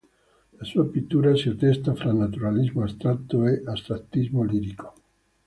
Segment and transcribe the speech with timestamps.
[0.57, 4.93] La sua pittura si attesta fra naturalismo astratto e astrattismo lirico.